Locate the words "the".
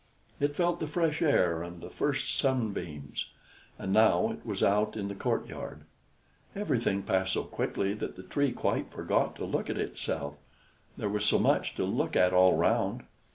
0.79-0.87, 1.79-1.91, 5.09-5.13, 8.15-8.23